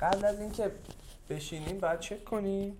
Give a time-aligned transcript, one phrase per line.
[0.00, 0.70] قبل از اینکه
[1.30, 2.76] بشینیم باید چک کنیم.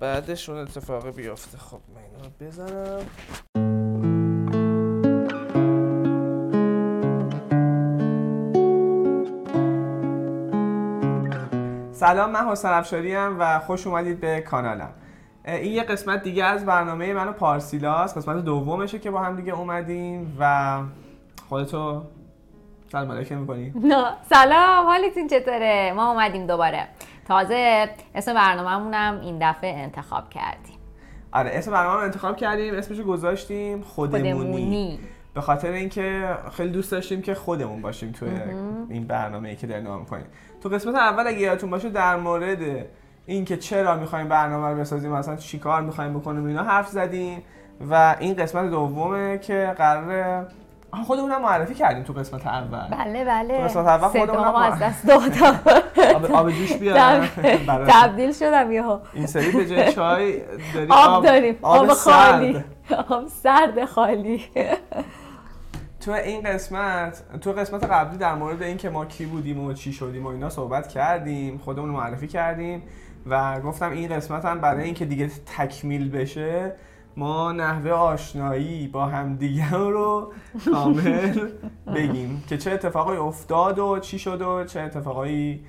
[0.00, 1.58] بعدش اون اتفاق بیفته.
[1.58, 3.06] خب من اینو رو بزنم
[11.92, 14.92] سلام من حسن افشاری و خوش اومدید به کانالم.
[15.44, 19.52] این یه قسمت دیگه از برنامه من و پارسیلاس قسمت دومشه که با هم دیگه
[19.52, 20.80] اومدیم و
[21.48, 22.02] خودتو
[22.92, 24.04] سلام علیکم می‌کنی؟ نه.
[24.30, 26.88] سلام حالتون چطوره؟ ما اومدیم دوباره.
[27.28, 30.78] تازه اسم برنامه‌مونم این دفعه انتخاب کردیم.
[31.32, 35.00] آره اسم برنامه رو انتخاب کردیم اسمشو گذاشتیم خودمونی, خودمونی.
[35.34, 38.30] به خاطر اینکه خیلی دوست داشتیم که خودمون باشیم توی
[38.88, 40.26] این برنامه ای که داریم نام کنیم
[40.62, 42.86] تو قسمت اول اگه یادتون باشه در مورد
[43.26, 47.42] اینکه چرا می‌خوایم برنامه رو بسازیم مثلا چیکار می‌خوایم بکنیم اینا حرف زدیم.
[47.90, 50.46] و این قسمت دومه که قراره
[50.92, 52.88] آها، خودمون هم معرفی کردیم تو قسمت اول.
[52.90, 53.58] بله بله.
[53.64, 55.60] قسمت اول خودمون صدامو هم- از دست دادم
[56.34, 57.28] آب, جوش بیارم.
[57.88, 58.98] تبدیل شدم یهو.
[59.14, 60.40] این سری به جای چای
[60.74, 61.56] داریم آب داریم.
[61.62, 61.88] آب.
[61.88, 62.64] خالی.
[63.08, 64.44] آب سرد خالی.
[66.00, 70.24] تو این قسمت تو قسمت قبلی در مورد اینکه ما کی بودیم و چی شدیم
[70.26, 71.58] و اینا صحبت کردیم.
[71.58, 72.82] خودمون معرفی کردیم.
[73.26, 76.72] و گفتم این قسمت هم برای اینکه دیگه تکمیل بشه
[77.18, 80.32] ما نحوه آشنایی با هم دیگه رو
[80.72, 81.50] کامل
[81.96, 85.64] بگیم که چه اتفاقایی افتاد و چی شد و چه اتفاقایی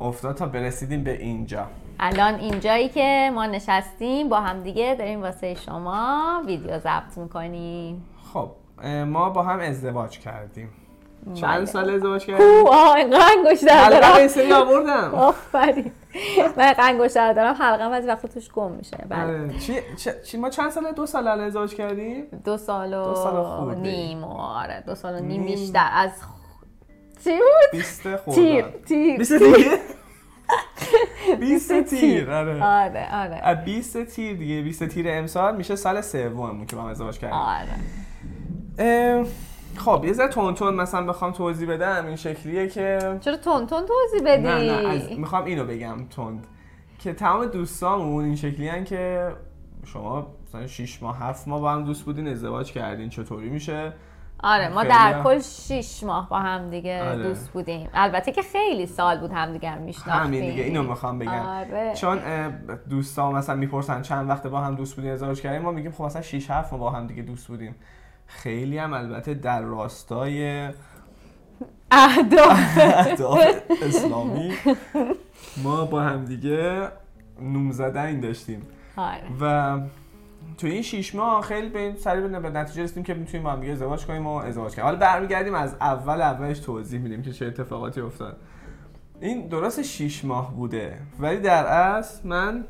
[0.00, 1.66] افتاد تا برسیدیم به اینجا.
[2.00, 8.04] الان اینجایی که ما نشستیم با هم دیگه داریم واسه شما ویدیو ضبط می‌کنیم.
[8.32, 8.50] خب
[9.06, 10.68] ما با هم ازدواج کردیم.
[11.34, 11.64] چند بله.
[11.64, 15.14] سال ازدواج کردیم؟ او آه اینقدر انگشتر حلقه دارم این سری آوردم.
[15.14, 15.92] آفرین.
[16.56, 18.96] من اینقدر انگشتر دارم حلقم از وقت توش گم میشه.
[19.08, 19.22] بله.
[19.22, 19.58] آره.
[19.58, 23.74] چی, چی, ما چند ساله دو سال ازدواج کردیم؟ دو سال و دو سال.
[23.74, 25.44] نیم آره دو سال و نیم.
[25.46, 25.88] بیشتر.
[25.92, 26.10] از
[27.24, 29.78] چی بود؟ 20 تیر خرداد تیر؟ 20 تیر
[31.40, 32.64] 20 تیر آره.
[32.64, 33.40] آره آره.
[33.42, 34.62] از 20 تیر دیگه.
[34.62, 37.38] 20 تیر امسال میشه سال سوممون که با هم ازدواج کردیم.
[37.38, 39.26] آره.
[39.76, 43.82] خب یه ذره تون تون مثلا بخوام توضیح بدم این شکلیه که چرا تون تون
[43.86, 46.46] توضیح بدی؟ نه نه از می‌خوام اینو بگم تند
[46.98, 49.32] که تمام دوستامون این شکلی که
[49.84, 53.92] شما مثلا 6 ماه 7 ماه با هم دوست بودین ازدواج کردین چطوری میشه
[54.44, 57.22] آره ما در کل 6 ماه با هم دیگه آره.
[57.22, 61.32] دوست بودیم البته که خیلی سال بود هم دیگه میشناختیم همین دیگه اینو می‌خوام بگم
[61.32, 61.94] آره.
[61.94, 62.50] چون اه،
[62.90, 66.22] دوستان مثلا می‌پرسن چند وقت با هم دوست بودین ازدواج کردیم ما میگیم خب مثلا
[66.22, 67.74] 6 7 ما با هم دیگه دوست بودیم
[68.32, 70.68] خیلی هم البته در راستای
[71.90, 72.58] اهداف.
[73.82, 74.52] اسلامی.
[75.62, 76.88] ما با هم دیگه
[77.40, 78.62] نوم زدن داشتیم.
[78.96, 79.22] آره.
[79.40, 79.78] و
[80.58, 83.60] تو این شیش ماه خیلی به این سریع به نتیجه رسیدیم که می‌تونیم با هم
[83.60, 87.46] دیگه ازدواج کنیم و ازدواج کنیم حالا برمیگردیم از اول اولش توضیح میدیم که چه
[87.46, 88.36] اتفاقاتی افتاد.
[89.20, 90.98] این درست شیش ماه بوده.
[91.18, 92.64] ولی در اصل من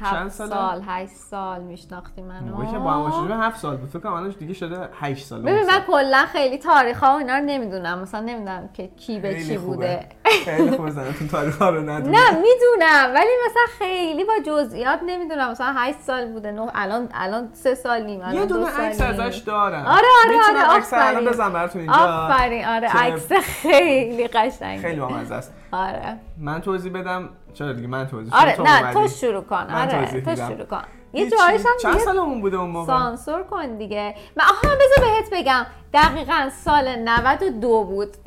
[0.00, 2.56] هفت ساله؟ سال هشت سال میشناختیم منو.
[2.56, 3.88] موقعی که با هم هفت سال بود.
[3.88, 5.80] فکر کنم الانش دیگه شده هشت سال ببین من سال.
[5.80, 7.98] کلا خیلی تاریخ ها و اینا رو نمی‌دونم.
[7.98, 9.58] مثلا نمی‌دونم که کی به خوبه.
[9.58, 10.08] بوده.
[10.44, 12.16] خیلی خوبه زنتون تاریخ ها رو ندونی.
[12.16, 13.14] نه می‌دونم.
[13.14, 15.50] ولی مثلا خیلی با جزئیات نمی‌دونم.
[15.50, 19.00] مثلا 8 سال بوده نه الان الان سه سالیم الان یه دو دونه عکس.
[19.00, 19.86] ازش دارم.
[19.86, 21.24] آره، آره، آره، عکس الان.
[21.24, 21.96] بزنم براتون اینجا.
[21.96, 24.82] آفرین آره عکس خیلی قشنگه.
[24.82, 25.52] خیلی بامزه است.
[25.72, 26.16] آره.
[26.38, 28.92] من توضیح بدم چرا دیگه من توضیح آره نه.
[28.92, 29.70] تو شروع کن.
[29.70, 30.36] آره تو.
[30.36, 30.82] شروع کن.
[31.12, 31.30] یه.
[31.30, 34.14] جایش هم چند دیگه سالمون بوده اون موقع؟ سانسور کن دیگه.
[34.36, 35.66] من آها بذار بهت بگم.
[35.94, 38.16] دقیقا سال 92 بود.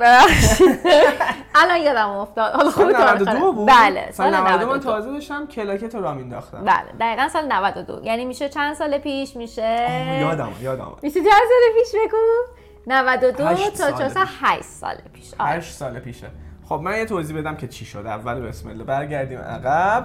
[1.54, 2.52] الان یادم افتاد.
[2.54, 6.14] حالا سال خودت 92 بود؟ بله سال سال 92 من 92 تازه داشتم کلاکت رو
[6.14, 9.88] مینداختم بله دقیقا سال 92 یعنی میشه چند سال پیش؟ میشه
[10.20, 12.16] یادم یادم میشه چند سال پیش بگو؟
[12.86, 14.22] 92 هشت تا سال چه پیش.
[14.40, 15.34] 8 سال پیش.
[15.38, 15.50] آره.
[15.52, 16.26] 8 سال پیشه.
[16.68, 17.98] خب من یه توضیح بدم که چی شد.
[18.06, 20.04] اول بسم الله برگردیم عقب.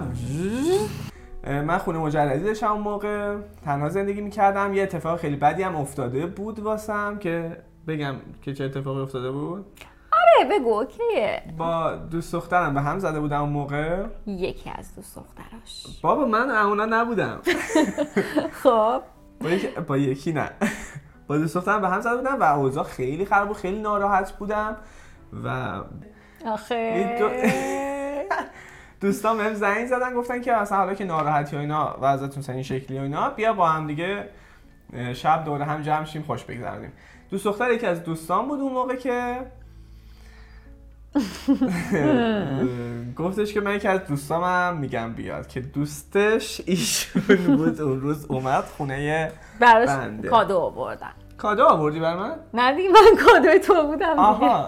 [1.46, 3.36] من خونه مجردی داشتم اون موقع.
[3.64, 4.74] تنها زندگی می‌کردم.
[4.74, 7.56] یه اتفاق خیلی بدی هم افتاده بود واسم که
[7.88, 9.66] بگم که چه اتفاقی افتاده بود.
[10.12, 14.04] آره بگو اوکیه با دوست دخترم به هم زده بودم اون موقع.
[14.26, 16.00] یکی از دوست دختراش.
[16.02, 17.40] بابا من اونا نبودم.
[18.62, 19.02] خب.
[19.40, 19.78] با, یک...
[19.78, 20.50] با یکی نه.
[21.28, 24.76] با دوست دخترم به هم زده بودم و اوضاع خیلی خراب بود خیلی ناراحت بودم
[25.44, 25.80] و
[26.44, 27.16] آخه.
[27.18, 27.30] دو...
[29.06, 32.64] دوستان بهم زنگ زدن گفتن که اصلا حالا که ناراحتی و اینا وضعتون مثلا این
[32.64, 34.28] شکلی و اینا بیا با هم دیگه
[35.14, 36.92] شب دور هم جمع شیم خوش بگذرونیم.
[37.30, 39.36] دوست دختر یکی از دوستان بود اون موقع که
[43.16, 48.64] گفتش که من یکی از دوستامم میگم بیاد که دوستش ایشون بود اون روز اومد
[48.64, 50.10] خونه براش.
[50.30, 51.12] کادو آوردن.
[51.38, 54.66] کادو آوردی بر من؟ نه دیگه من کادوی تو بودم آها.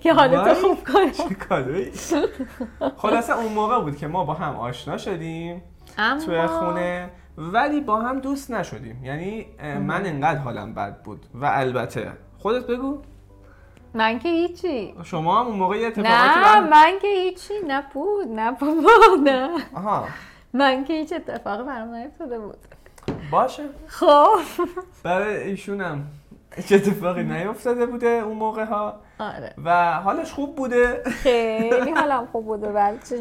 [0.00, 0.54] که حالتو وای.
[0.54, 1.92] خوب کنم چه کادویی؟
[2.96, 5.62] خلاصه اون موقع بود که ما با هم آشنا شدیم
[5.98, 9.04] اما توی خونه ولی با هم دوست نشدیم.
[9.04, 11.26] یعنی من انقدر حالم بد بود.
[11.34, 12.98] و البته خودت بگو.
[13.94, 14.94] من که هیچی.
[15.04, 17.54] شما هم اون موقع یه اتفاقاتی نه من که هیچی.
[17.66, 18.76] نه بود نه بابا
[19.24, 19.48] نه.
[19.74, 20.04] آها.
[20.52, 22.58] من که هیچ اتفاقی برام نیفتاده بود.
[23.30, 23.62] باشه.
[23.86, 24.38] خب.
[25.02, 26.06] برای ایشونم
[26.56, 29.00] هیچ اتفاقی نیفتاده بوده اون موقع ها.
[29.18, 29.54] آره.
[29.64, 31.02] و حالش خوب بوده.
[31.06, 33.16] خیلی حالم خوب بود و بلکه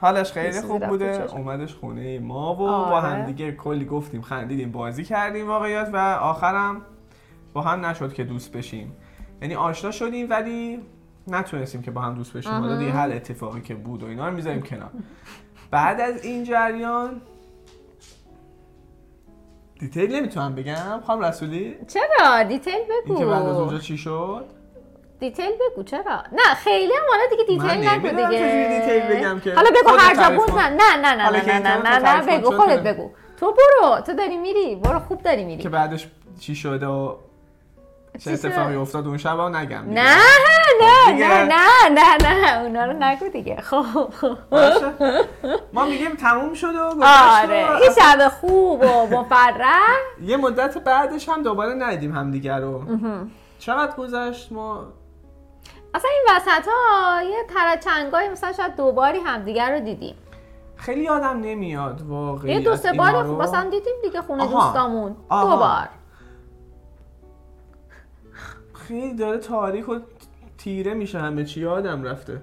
[0.00, 1.32] حالش خیلی خوب بوده.
[1.32, 3.08] اومدش خونه ما و با آره.
[3.08, 6.82] هم دیگه کلی گفتیم خندیدیم بازی کردیم واقعیت و آخرم
[7.52, 8.96] با هم نشد که دوست بشیم.
[9.42, 10.80] یعنی آشنا شدیم ولی
[11.28, 12.52] نتونستیم که با هم دوست بشیم.
[12.52, 14.90] حالا دیگه هر اتفاقی که بود و اینا رو می‌ذاریم کنار.
[15.70, 17.20] بعد از این جریان
[19.80, 21.00] detail نمی‌تونم بگم.
[21.06, 23.12] خانم رسولی؟ چرا؟ detail بگو.
[23.12, 24.44] اینکه بعد از اونجا چی شد؟
[25.20, 28.80] detail بگو چرا؟ نه خیلی هم حالا دیگه detail نگو دیگه.
[28.80, 29.54] detail بگم که.
[29.54, 30.58] حالا بگو هر جا بود.
[30.58, 33.10] نه نه نه نه نه نه نه بگو خودت بگو.
[33.36, 35.62] تو برو تو داری میری برو خوب داری میری.
[35.62, 36.08] که بعدش
[36.40, 37.16] چی شده و
[38.18, 40.02] چه؟ اتفاقی افتاد اون شب نگم دیگه.
[40.02, 40.16] نه
[40.80, 41.28] نه دیگه.
[41.28, 43.82] نه نه نه نه اونا رو نگو دیگه خب
[44.20, 44.36] خب.
[45.72, 51.42] ما میگیم تموم شد و آره یه شب خوب و مفرح یه مدت بعدش هم
[51.42, 52.82] دوباره ندیدیم همدیگه رو
[53.58, 54.84] چقدر گذشت ما
[55.94, 60.14] اصلا این وسط ها یه ترچنگایی مثلا شاید دوباری همدیگر رو دیدیم
[60.76, 64.46] خیلی یادم نمیاد واقعا یه دو سه باری مثلا دیدیم دیگه خونه.
[64.46, 65.16] دوستامون.
[65.30, 65.88] دوبار
[68.90, 69.94] خیلی داره تاریخ و
[70.58, 72.40] تیره میشه همه چی یادم رفته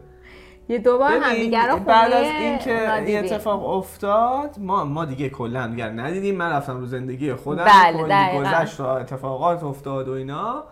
[0.69, 3.19] یه دوبار ببین، همدیگر رو خونه بعد از اینکه این.
[3.19, 8.39] اتفاق افتاد ما ما دیگه کلا هم دیگر ندیدیم من رفتم رو زندگی خودم بله،.
[8.39, 10.63] گذشت و اتفاقات افتاد و اینا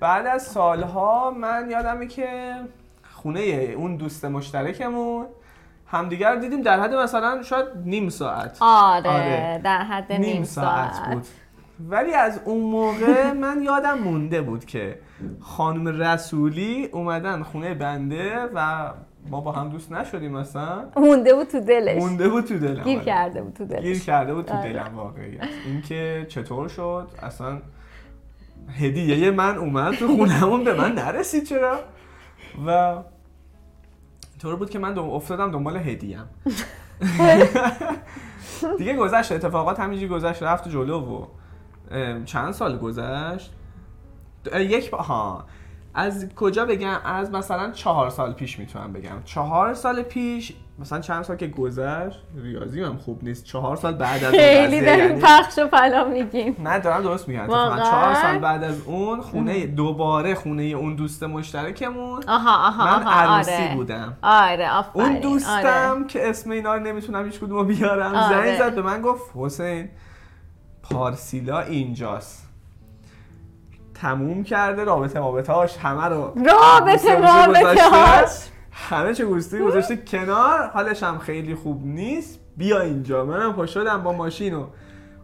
[0.00, 2.54] بعد از سالها من یادمه که
[3.14, 3.40] خونه
[3.76, 5.26] اون دوست مشترکمون
[5.86, 9.60] همدیگر رو دیدیم در حد مثلا شاید نیم ساعت آره, آره.
[9.64, 11.26] در حد نیم, ساعت, بود
[11.80, 14.98] ولی از اون موقع من یادم مونده بود که
[15.40, 18.90] خانم رسولی اومدن خونه بنده و
[19.30, 22.02] ما با هم دوست نشدیم مثلا مونده بود تو دلش.
[22.02, 23.04] مونده بود تو دلم گیر آره.
[23.04, 23.82] کرده بود تو دلش.
[23.82, 24.72] گیر کرده بود تو آره.
[24.72, 27.58] دلم واقعیت اینکه چطور شد؟ اصلا
[28.78, 31.78] هدیه من اومد تو خونمون به من نرسید چرا؟
[32.66, 32.96] و
[34.42, 36.24] طور بود که من دو افتادم دنبال هدیم
[38.78, 41.26] دیگه گذشت اتفاقات همینجوری گذشت رفت جلو و
[42.24, 43.52] چند سال گذشت؟
[44.54, 44.90] یک.
[44.92, 45.44] ها.
[45.98, 49.22] از کجا بگم؟ از مثلا چهار سال پیش می‌تونم بگم.
[49.24, 53.44] چهار سال پیش مثلا چند سال که گذشت؟ ریاضی هم خوب نیست.
[53.44, 56.56] چهار سال بعد از خیلی داریم یعنی- پخش و پلا میگیم.
[56.64, 57.46] نه دارم درست میگم؟
[57.76, 62.22] چهار سال بعد از اون خونه دوباره خونه اون دوست مشترکمون.
[62.28, 63.34] آها آها من آها.
[63.34, 63.74] عروسی آره.
[63.74, 64.16] بودم.
[64.22, 65.06] آره آفرین.
[65.06, 66.06] اون دوستم آره.
[66.06, 68.28] که اسم اینا رو نمی‌تونم هیچ کدومو بیارم آره.
[68.46, 69.88] زنگ زد به من گفت حسین
[70.90, 72.48] پارسیلا اینجاست.
[73.94, 77.16] تموم کرده رابطه رابطهاش همه رو رابطه
[77.48, 77.90] گذاشته.
[77.90, 78.30] هاش
[78.72, 80.70] همه چه گوستی گذاشته کنار.
[80.74, 82.40] حالش هم خیلی خوب نیست.
[82.56, 83.24] بیا اینجا.
[83.24, 84.66] منم پا شدم با ماشین و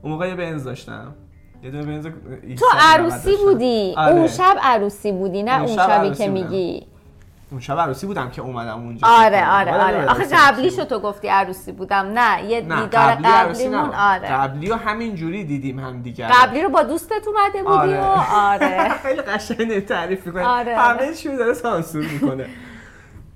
[0.02, 1.14] اون موقع یه بنز داشتم.
[1.62, 2.06] یه دونه بنز
[2.58, 4.14] تو عروسی بودی؟ آره.
[4.14, 6.28] اون شب عروسی بودی نه اون اون شب شبی که.
[6.28, 6.86] میگی؟
[7.52, 10.84] اون شب عروسی بودم که اومدم اونجا آره آره آره، آره آخه قبلیشو بود.
[10.84, 13.94] تو گفتی عروسی بودم نه یه نه دیدار قبلی نبود.
[13.94, 18.00] آره قبلی رو همین جوری دیدیم هم دیگر قبلی رو با دوستت اومده بودی آره.
[18.00, 20.76] و آره خیلی قشنگ تعریف می‌کنه آره.
[20.76, 22.46] همه چی رو داره سانسور می‌کنه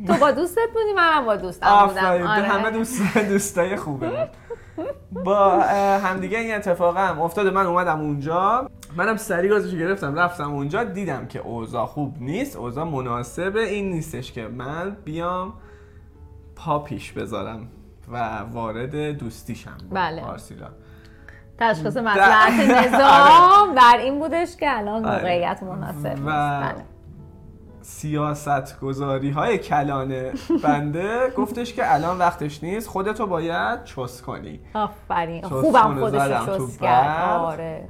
[0.07, 2.25] تو با دوستت بودی منم با دوستم بودم آره.
[2.25, 4.29] همه دوست دوستای خوبه.
[5.25, 5.51] با
[6.05, 11.27] همدیگه این اتفاق هم افتاد من اومدم اونجا منم سری گازشو گرفتم رفتم اونجا دیدم
[11.27, 15.53] که اوضاع خوب نیست اوضاع مناسب این نیستش که من بیام
[16.57, 17.69] پا پیش بذارم
[18.13, 20.23] و وارد دوستیشم بله.
[20.23, 20.69] پارسیلا
[21.59, 25.17] تشخیص مسئلت نظام بر این بودش که الان آره.
[25.17, 26.85] موقعیت مناسب و بله.
[27.81, 30.15] سیاست گذاری های کلان
[30.63, 37.31] بنده گفتش که الان وقتش نیست خودتو باید چس کنی آفرین خوبم خودش چست کرد.
[37.31, 37.89] آره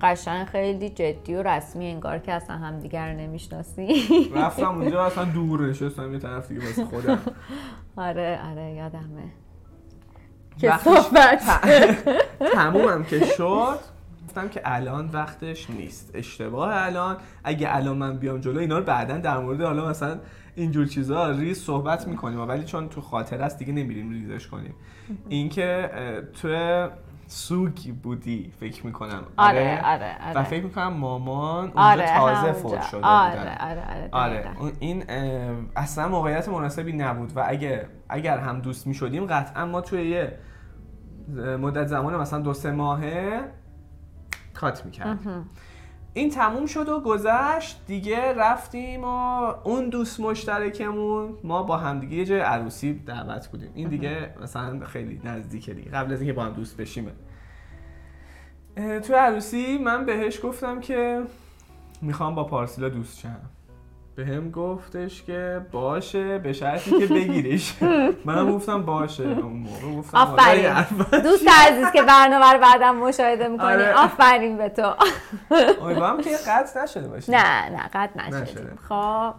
[0.00, 3.88] قشنگ خیلی جدی و رسمی انگار که اصلا همدیگر نمی‌شناسی.
[4.34, 7.18] رفتم اونجا اصلا دور نشستم یه طرف دیگه واسه خودم.
[7.96, 9.32] آره آره یادمه.
[10.58, 11.42] که صحبت.
[12.54, 13.78] تمومم که شد.
[14.28, 16.10] گفتم که الان وقتش نیست.
[16.14, 17.16] اشتباه الان.
[17.44, 20.18] اگه الان من بیام جلو اینا رو بعدا در مورد حالا مثلا
[20.54, 22.48] اینجور چیزا ریز صحبت می‌کنیم.
[22.48, 24.74] ولی چون تو خاطر است دیگه نمیریم ریزش کنیم.
[25.28, 25.90] اینکه
[26.42, 26.48] تو
[27.28, 29.22] سوگ بودی فکر می‌کنم.
[29.36, 30.42] آره آره؟ و آره.
[30.42, 32.52] فکر می‌کنم مامان اونجا آره تازه.
[32.52, 33.56] فوت شده آره بودن.
[33.60, 34.60] آره آره آره.
[34.60, 35.04] اون- این
[35.76, 40.38] اصلا موقعیت مناسبی نبود و اگر اگر هم دوست می شدیم قطعا ما توی یه
[41.58, 43.40] مدت زمان مثلا دو سه ماهه
[44.54, 45.44] کات می کردیم
[46.16, 47.80] این تموم شد و گذشت.
[47.86, 49.06] دیگه رفتیم و
[49.64, 53.70] اون دوست مشترکمون ما با هم دیگه یه جای عروسی دعوت بودیم.
[53.74, 57.10] این دیگه مثلا خیلی نزدیکه دیگه قبل از اینکه با هم دوست بشیم.
[58.76, 61.22] تو عروسی من بهش گفتم که
[62.02, 63.40] می‌خوام با پارسیلا دوست شم.
[64.16, 67.74] به هم گفتش که باشه به شرطی که بگیریش
[68.24, 71.22] منم گفتم باشه اون موقع گفتم آره، آفرین.
[71.22, 73.94] دوست عزیز که برنامه رو بعدم مشاهده می‌کنی آره.
[73.94, 74.94] آفرین به تو
[75.82, 78.72] امیدوارم که قطع نشده باشه نه نه قد نشده.
[78.88, 79.34] خب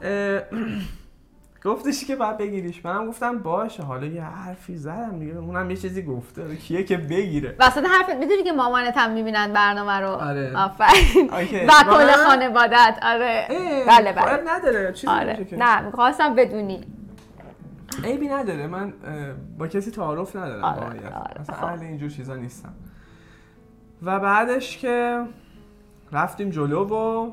[1.68, 2.86] گفتش که بعد بگیریش.
[2.86, 5.38] منم گفتم باشه حالا یه حرفی زدم دیگه.
[5.38, 6.56] اونم یه چیزی گفته.
[6.56, 10.54] کیه که بگیره؟ وسط حرفت می‌دونی که مامانت هم می‌بینن برنامه رو؟ آره.
[10.58, 11.30] آفرین.
[11.68, 13.00] و کل؟ خانوادت.
[13.02, 13.48] آره.
[13.50, 14.94] اه، بله خب بله نداره.
[14.94, 15.46] چیزی آره.
[15.46, 15.58] که.
[15.58, 16.82] نه می‌خواستم بدونی.
[18.04, 18.68] عیبی نداره.
[18.68, 18.94] من
[19.58, 20.86] با کسی تعارف ندارم آره،.
[20.86, 21.66] آره، مثلا خب.
[21.66, 22.74] اهل اینجور چیزا نیستم.
[24.04, 25.26] و بعدش که
[26.12, 27.32] رفتیم جلو و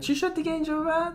[0.00, 1.12] چی شد دیگه اینجا بعد؟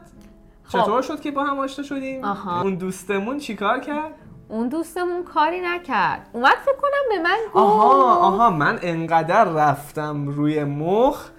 [0.67, 0.81] خب.
[0.81, 2.61] چطور شد که با هم آشنا شدیم؟ آها.
[2.61, 4.11] اون دوستمون چیکار کرد؟
[4.49, 6.29] اون دوستمون کاری نکرد.
[6.33, 7.55] اومد فکر کنم به من گفت.
[7.55, 11.29] آها آها من انقدر رفتم روی مخ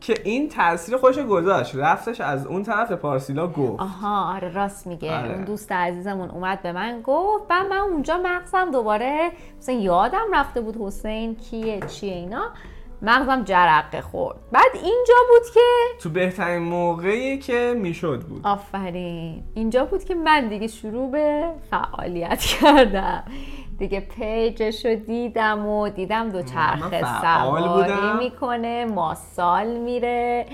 [0.00, 1.76] که این تاثیر خوش گذاشت.
[1.76, 3.80] رفتش از اون طرف پارسیلا گفت.
[3.80, 5.18] آها آره راست میگه.
[5.18, 5.34] آره.
[5.34, 7.48] اون دوست عزیزمون اومد به من گفت.
[7.48, 12.50] بعد من اونجا مغزم دوباره مثلا یادم رفته بود حسین کیه چیه اینا.
[13.02, 14.36] مغزم جرقه خورد.
[14.52, 15.60] بعد اینجا بود که
[16.02, 18.40] تو بهترین موقعی که می‌شد بود.
[18.44, 19.42] آفرین.
[19.54, 23.22] اینجا بود که من دیگه شروع به فعالیت کردم.
[23.78, 28.18] دیگه پیجش رو دیدم و دیدم دو چرخ فعال سواری.
[28.18, 30.46] می‌کنه ماسال میره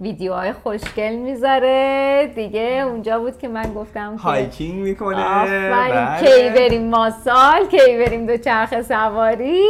[0.00, 2.32] ویدیوهای خوشگل می‌ذاره.
[2.34, 5.42] دیگه اونجا بود که من گفتم hiking می‌کنه.
[5.42, 6.20] آفرین بله.
[6.20, 9.64] کی بریم ماسال کی بریم دو چرخ سواری؟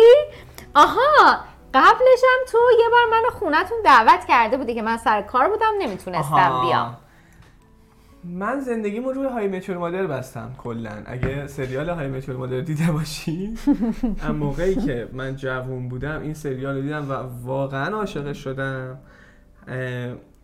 [0.75, 1.37] آها
[1.75, 5.73] قبلش هم تو یه بار منو خونتون دعوت کرده بودی که من سر کار بودم
[5.79, 6.61] نمی‌تونستم.
[6.67, 6.97] بیام.
[8.25, 11.03] من زندگیمو روی How I Met Your Mother بستم کلا.
[11.07, 13.55] اگه سریال How I Met Your Mother دیده باشی
[14.23, 17.15] اما موقعی که من جوون بودم این سریال رو دیدم و
[17.45, 18.99] واقعا عاشق شدم.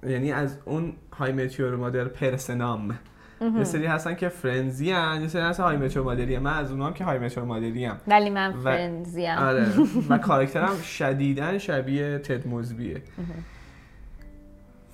[0.03, 2.99] یعنی از اون های میچور مادر پرسنام
[3.41, 6.95] یه سری هستن که فرنزی هن یه سری هستن های میچور مادری من از اونام
[6.95, 9.67] که های میچور مادری ولی من و- فرنزیم آره.
[10.11, 13.03] و کاراکترم شدیدن شبیه تد موزبیه.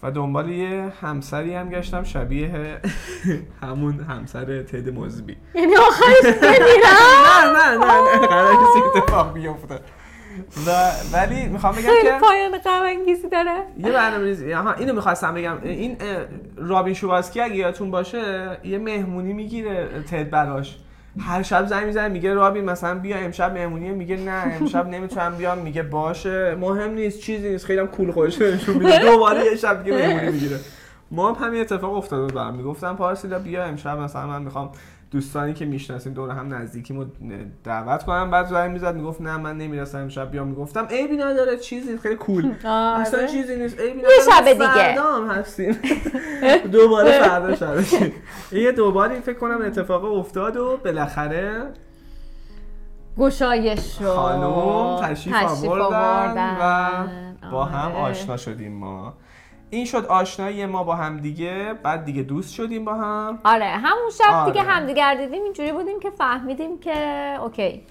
[0.03, 2.81] و دنبال یه همسری هم گشتم شبیه
[3.63, 5.37] همون همسر تد موزبی.
[5.55, 9.81] یعنی آخرش بمیرم نه نه نه نه قرار کسی اتفاق بیفته.
[10.67, 10.71] و
[11.13, 13.63] ولی می‌خوام بگم که پایان غم انگیزی داره.
[13.79, 15.57] یه برنامه ریزی آها اینو می‌خواستم بگم.
[15.63, 15.97] این
[16.57, 20.79] رابین شوباسکی اگه یادتون باشه یه مهمونی می‌گیره تد براش.
[21.21, 25.59] هر شب زنگ می‌زنه میگه رابین مثلا بیا امشب مهمونیه میگه نه امشب نمی‌تونم بیام.
[25.59, 26.57] میگه باشه.
[26.61, 27.65] مهم نیست چیزی نیست.
[27.65, 28.99] خیلی هم کول خودش نشون میده.
[29.11, 30.61] دوباره یه شب دیگه مهمونی می‌گیره.
[31.11, 32.55] ما هم همین اتفاق افتاده بود برام.
[32.55, 33.99] می‌گفتم پارسیلا بیا امشب.
[33.99, 34.71] مثلا من می‌خوام
[35.11, 37.05] دوستانی که می‌شناسیم دور هم نزدیکیمو
[37.65, 39.99] دعوت کنم بعد زنگ می‌زد می‌گفت نه من نمی‌رسم.
[39.99, 43.29] امشب بیام می‌گفتم عیبی نداره چیزی خیلی کول اصلا آره.
[43.29, 43.81] چیزی نیست.
[43.81, 45.03] عیبی یه نداره شب دیگه.
[45.03, 45.79] هم هستیم.
[46.73, 47.75] دوباره فردا شب
[48.53, 51.73] یه دوباره فکر کنم اتفاق افتاد و بالاخره
[53.19, 55.35] گشایش شد خانم تشریف
[55.65, 57.93] آوردن و با هم.
[57.93, 59.15] آشنا شدیم ما.
[59.75, 63.39] این شد آشنایی ما با هم دیگه بعد دیگه دوست شدیم با هم.
[63.45, 64.53] آره همون شب آره.
[64.53, 66.97] دیگه همدیگر دیدیم اینجوری بودیم که فهمیدیم که
[67.43, 67.83] اوکی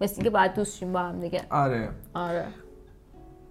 [0.00, 1.46] مثل اینکه باید دوست شیم با هم دیگه.
[1.50, 1.90] آره.
[2.14, 2.46] آره.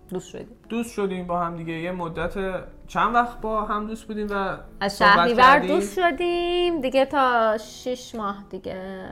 [0.10, 0.58] دوست شدیم.
[0.70, 1.74] دوست شدیم با هم دیگه.
[1.74, 5.60] یه مدت چند وقت با هم دوست بودیم و از شهریور.
[5.60, 9.10] دوست شدیم دیگه تا شش ماه دیگه.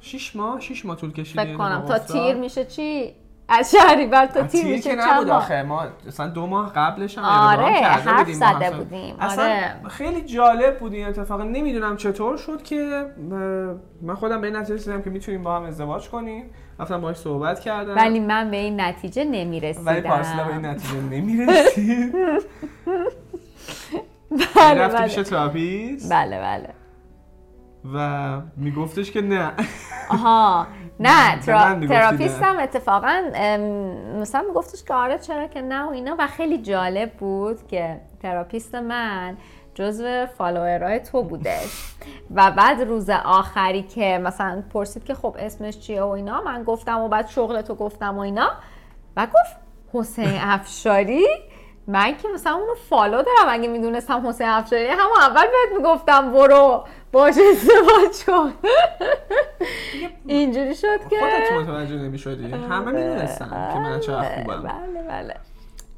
[0.00, 1.84] شیش ماه؟ شیش ماه طول کشید فکر کنم.
[1.88, 1.98] تا.
[1.98, 3.14] تیر میشه چی؟
[3.50, 7.24] از شهریور تا تیر میشه که چند نبود آخه ما مثلا دو ماه قبلش هم
[7.24, 8.70] آره، حرف زده.
[8.70, 9.88] بودیم، اصلا آره.
[9.88, 11.40] خیلی جالب بود این اتفاق.
[11.40, 13.06] نمی‌دونم چطور شد که
[14.02, 16.50] من خودم به این نتیجه رسیدم که می‌تونیم با هم ازدواج کنیم.
[16.80, 17.96] رفتم باهاش صحبت کردم.
[17.96, 19.86] ولی من به این نتیجه نمی‌رسیدم.
[19.86, 22.14] ولی پارسلا به این نتیجه نمی‌رسید.
[24.56, 26.68] بله رفتی پیش بله تراپیست؟ بله بله.
[27.94, 29.52] و میگفتش که نه.
[30.10, 30.66] آها.
[31.00, 31.74] نه ترا...
[31.74, 31.88] نه.
[31.88, 33.22] therapist م اتفاقا
[34.20, 36.16] مثلا میگفتش که آره چرا که نه و اینا.
[36.18, 39.36] و خیلی جالب بود که therapist من
[39.74, 41.94] جزو follower ای تو بودش.
[42.34, 47.00] و بعد روز آخری که مثلا پرسید که خب اسمش چیه و اینا من گفتم
[47.00, 48.50] و بعد شغل تو گفتم و اینا.
[49.16, 49.56] و گفت
[49.92, 51.26] حسین افشاری
[51.90, 53.48] من که مثلا اونو follow دارم.
[53.48, 58.52] اگه می‌دونستم حسین افشاری همون اول بهت می‌گفتم برو باش ازدواج کن.
[60.26, 64.62] اینجوری شد که خودت متوجه نمی‌شدی؟ همه می‌دونستن که من چقدر خوبم.
[64.62, 65.34] بله بله.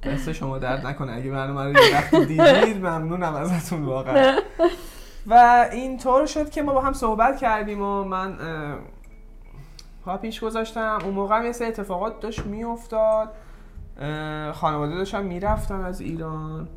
[0.03, 1.13] دست شما درد نکنه.
[1.13, 4.39] اگه برنامه رو یه وقتی دیدید ممنونم ازتون واقعا.
[5.27, 8.39] و اینطور شد که ما با هم صحبت کردیم و من
[10.05, 10.99] پا پیش گذاشتم.
[11.05, 13.29] اون موقع هم یه سری اتفاقات داشت میافتاد.
[14.53, 16.69] خانواده داشتن می‌رفتن از ایران.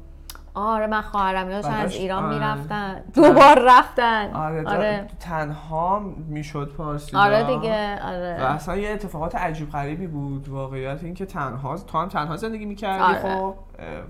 [0.53, 2.35] آره من خواهرم داشتن از ایران آره.
[2.35, 3.01] می‌رفتن.
[3.13, 4.33] دوبار رفتن.
[4.33, 5.07] آره, آره.
[5.19, 11.25] تنها می‌شد پارسی آره دیگه و آره اصلا یه اتفاقات عجیب غریبی بود واقعیت اینکه
[11.25, 13.35] تنها تو هم تنها زندگی می‌کردی آره.
[13.35, 13.55] خب؟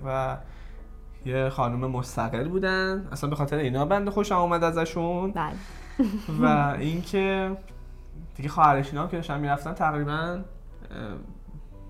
[0.05, 0.37] و
[1.25, 3.07] یه خانم مستقل بودن.
[3.11, 5.31] اصلا به خاطر اینا بنده خوشم اومد ازشون.
[5.31, 5.53] بله.
[6.41, 7.57] و اینکه
[8.35, 10.39] دیگه خواهرش اینا هم که داشتن می‌رفتن تقریبا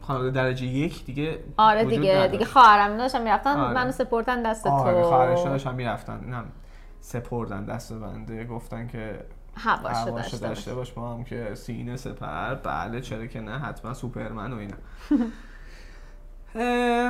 [0.08, 2.32] خانواده درجه یک دیگه آره دیگه نداشت.
[2.32, 3.74] دیگه خواهرم داشتن می‌رفتن آره.
[3.74, 5.08] منو سپردن دست آره تو.
[5.08, 6.20] خواهرش اینا داشتن می‌رفتن.
[6.26, 6.46] اینم
[7.02, 8.46] سپردن دست بنده.
[8.46, 9.20] گفتن که
[9.58, 10.98] هواشو داشته داشته باش.
[10.98, 12.54] ما هم که سینه سپر.
[12.56, 14.76] بله چرا که نه حتما سوپرمن و اینا.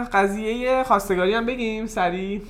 [0.14, 2.42] قضیه خواستگاری هم بگیم سریع.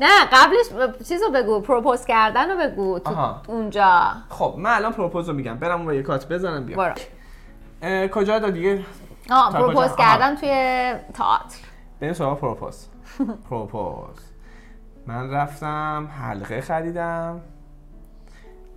[0.00, 3.42] نه قبلش چیزو بگو propose کردن رو بگو تو آها.
[3.46, 4.00] اونجا.
[4.28, 5.58] خب من الان پروپوز رو میگم.
[5.58, 6.94] برم اون رو یه cut بزنم بیام.
[8.12, 8.84] کجا داد دیگه
[9.30, 10.48] آه تا propose؟ کردن توی
[11.14, 11.58] تئاتر.
[12.00, 12.88] بریم سراغ propose.
[13.50, 14.16] propose.
[15.06, 17.40] من رفتم حلقه خریدم.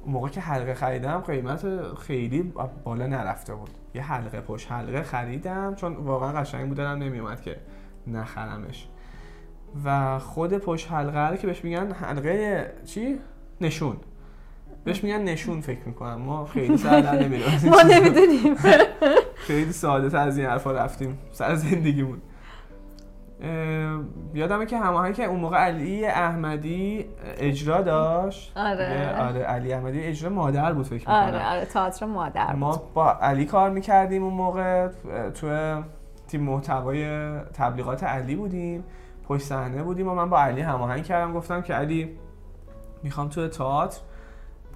[0.05, 3.69] موقع که حلقه خریدم قیمت خیلی بالا نرفته بود.
[3.93, 7.59] یه حلقه پشت حلقه خریدم چون واقعا قشنگ بود دلم نمیومد که
[8.07, 8.87] نخرمش.
[9.85, 13.19] و خود پشت حلقه رو که بهش میگن حلقه چی؟
[13.61, 13.97] نشون.
[14.88, 16.22] بهش میگن نشون فکر می‌کنم.
[16.22, 17.46] ما خیلی سر در نمی‌ریم.
[17.72, 18.56] ما نمی‌دونیم.
[19.48, 21.17] خیلی ساده تر از این حرفا رفتیم.
[21.32, 22.22] سر زندگیمون.
[24.34, 27.06] یادمه که هماهنگ که اون موقع علی احمدی
[27.38, 28.58] اجرا داشت.
[28.58, 29.15] آره.
[29.20, 31.15] آره علی احمدی اجرا مادر بود فکر می‌کنم.
[31.15, 32.55] آره آره تئاتر مادر بود.
[32.55, 34.88] ما با علی کار می‌کردیم اون موقع.
[35.42, 35.81] تو
[36.27, 38.83] تیم محتوای تبلیغات علی بودیم.
[39.27, 41.33] پشت صحنه بودیم و من با علی هماهنگ کردم.
[41.33, 42.09] گفتم که علی
[43.03, 44.00] می‌خوام تو تئاتر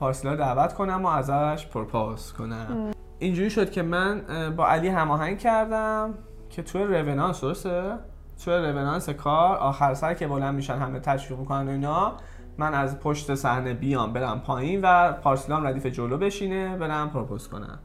[0.02, 2.92] پارسلا دعوت کنم و ازش پرپاز کنم.
[3.20, 4.22] اینجوری شد که من
[4.58, 6.14] با علی هماهنگ کردم
[6.50, 7.98] که تو رونانس درسته؟
[8.46, 12.14] تو رونانس کار آخر سر که بلند میشن همه تشویق می‌کنن و اینا
[12.58, 17.80] من از پشت صحنه بیام برم پایین و پارسلام ردیف جلو بشینه برم پروپوز کنم.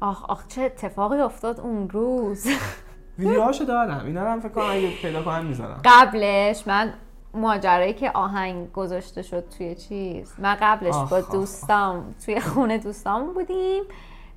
[0.00, 2.46] آخ آخ چه اتفاقی افتاد اون روز؟
[3.18, 5.80] ویدیوهاشو دارم اینا رو هم فکر کنم اگه پیدا کنم می‌ذارم.
[5.84, 6.92] قبلش من
[7.34, 10.32] ماجرایی که آهنگ گذاشته شد توی چیز.
[10.38, 13.84] من قبلش آخ، با دوستام توی خونه دوستام بودیم.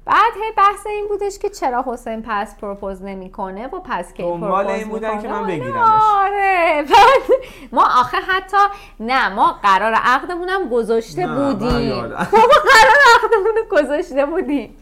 [0.08, 4.68] بعد هی بحث این بودش که چرا حسین پس پروپوز نمی‌کنه و پس کی پروپوز
[4.70, 5.48] این بودن که من اینا.
[5.48, 6.02] بگیرمش.
[6.18, 7.40] آره بعد
[7.72, 8.58] ما آخه حتی
[9.00, 11.96] نه ما قرار عقدمونم گذاشته نه، من بودیم.
[12.02, 12.08] ما
[12.72, 14.76] قرار عقدمون گذاشته بودیم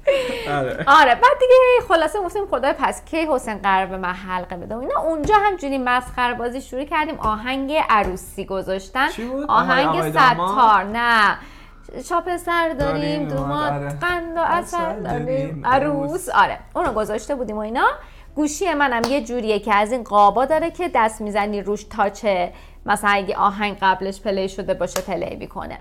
[0.49, 4.75] آره آره بعد دیگه خلاصه گفتیم خدای پس کی حسین قرار به من حلقه بده
[4.75, 9.07] و اینا اونجا همجوری مسخره بازی شروع کردیم آهنگ عروسی گذاشتن؟
[9.49, 11.37] آهنگ؟ ستار نه
[12.03, 13.89] شاه پسر داریم دوماد آره.
[13.89, 16.29] قند و اصل عسل داریم عروس.
[16.29, 17.87] آره اونو گذاشته بودیم و اینا.
[18.35, 22.53] گوشی منم یه جوریه که از این قابا داره که دست می‌زنی روش touch ه
[22.85, 25.79] مثلا اگه آهنگ قبلش play شده باشه play می‌کنه.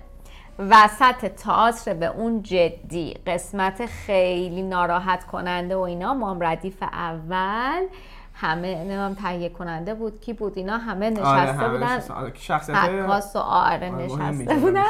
[0.59, 6.15] وسط تئاتر به اون جدی قسمت خیلی ناراحت کننده و اینا.
[6.15, 7.87] ما هم ردیف اول.
[8.35, 11.97] همه نمیم تهیه کننده بود کی بود اینا همه نشسته آره همه بودن.
[11.97, 12.15] نشستن.
[12.15, 14.85] آره، شخصیت عکاس و آره نشسته بودن.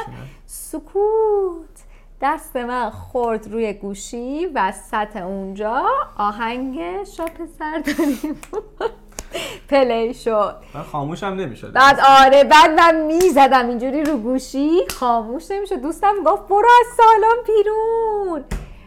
[0.45, 1.65] سکوت.
[2.21, 5.83] دست من خورد روی گوشی وسط اونجا.
[6.17, 8.41] آهنگ شاه پسر داریم
[9.69, 10.55] play شد.
[10.73, 11.71] من خاموشم نمی‌شد.
[11.71, 14.81] بعد آره بعد من می‌زدم اینجوری رو گوشی.
[14.99, 15.81] خاموش نمی‌شد.
[15.81, 18.43] دوستم گفت برو از سالن بیرون.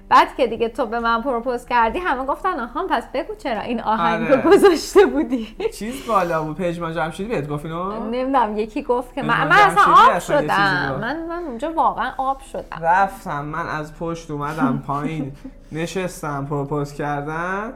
[0.08, 3.80] بعد که دیگه تو به من propose کردی همه گفتن آها پس بگو چرا این
[3.80, 4.42] آهنگ آره.
[4.42, 9.22] رو گذاشته بودی؟ چیز بالا بود پژمان جمشیدی بهت گفت اینو؟ نمی‌دونم یکی گفت که
[9.22, 10.98] من, من اصلا آب شدم.
[11.00, 12.78] من من اونجا واقعا آب شدم.
[12.82, 15.32] رفتم من از پشت اومدم پایین
[15.72, 17.72] نشستم پروپوز کردن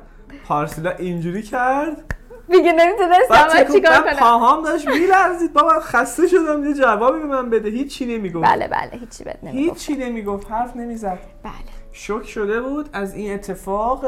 [0.48, 2.14] پارسیلا اینجوری کرد.
[2.48, 5.52] دیگه نمی‌تونستم من چیکار کنم پاهام داشت میلرزید.
[5.52, 7.68] بابا خسته شدم یه جوابی به من بده.
[7.68, 8.46] هیچی نمی‌گفت.
[8.46, 9.88] بله بله هیچی بهت نمی‌گفت.
[9.88, 11.18] هیچی نمی‌گفت حرف نمی‌زد.
[11.42, 11.81] بله.
[11.92, 14.04] شوک شده بود از این اتفاق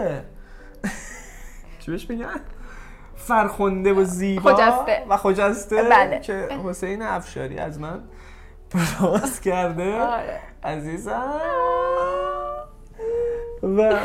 [1.81, 2.40] چی بهش میگن
[3.16, 5.07] فرخنده و زیبا خجسته.
[5.09, 6.20] و خجسته بله.
[6.20, 8.03] که حسین افشاری از من
[8.70, 10.40] پراز کرده آره.
[10.64, 11.40] عزیزم
[13.62, 13.99] و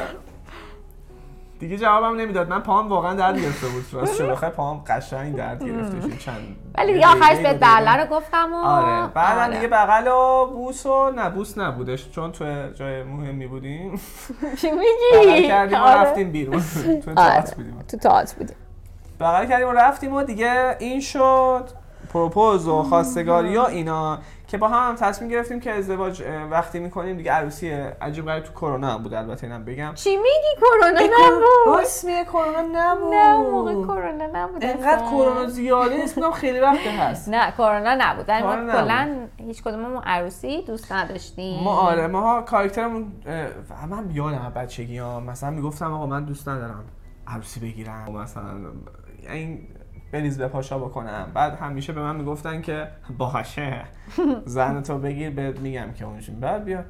[1.60, 2.50] دیگه جوابم نمی‌داد.
[2.50, 3.86] من پاهم واقعا درد گرفته بود.
[3.94, 4.30] راست شد.
[4.30, 8.06] بخوای پاهم قشنگ درد گرفته شد چند ولی دیگه یه آخرش به رو بله رو
[8.16, 9.08] گفتم و آره.
[9.08, 9.56] بعدا آره.
[9.56, 12.10] دیگه بغل و بوس و نه بوس نبودش.
[12.12, 12.46] چون تو
[12.76, 14.00] جای مهمی بودیم.
[14.62, 14.80] چی بغل
[15.32, 16.02] میگی؟ کردیم آره.
[16.02, 16.64] رفتیم بیرون.
[17.06, 17.32] تو آره.
[17.32, 17.80] تئاتر بودیم.
[17.88, 18.56] تو تئاتر بودیم.
[19.20, 21.70] بغل کردیم و رفتیم و دیگه این شد.
[22.14, 24.20] پروپوز و خواستگاری و اینا.
[24.50, 28.54] که با هم, هم تصمیم گرفتیم که ازدواج وقتی می‌کنیم دیگه عروسی عجیب غریب تو
[28.54, 29.92] کرونا هم بود البته اینم بگم.
[29.96, 31.86] چی میگی؟ کرونا نبود.
[32.06, 33.14] میگه کرونا نبود.
[33.14, 35.06] نه موقع کرونا نبود انقدر.
[35.06, 37.30] کرونا زیاده نیست میگم خیلی وقت هست.
[37.30, 38.26] نه کرونا نبود.
[38.26, 41.64] در مورد کلا هیچ کدوممون عروسی دوست نداشتیم.
[41.64, 46.50] ما آره ماها کاراکترمون اه، من یادم از بچگی ها مثلا می‌گفتم آقا من دوست
[46.50, 46.86] ندارم
[47.28, 48.12] عروسی بگیرم.
[48.12, 48.44] مثلا
[49.30, 49.68] این
[50.12, 51.32] بریز به پاشا بکنم.
[51.34, 53.82] بعد همیشه به من می‌گفتن که باشه.
[54.46, 56.84] زن تو بگیر بهت میگم که اونجون بعد بیا.